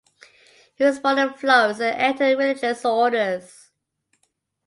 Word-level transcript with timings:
He 0.73 0.83
was 0.83 0.97
born 0.99 1.19
in 1.19 1.31
Florence 1.35 1.79
and 1.79 1.95
entered 1.95 2.35
religious 2.39 2.83
orders. 2.83 3.69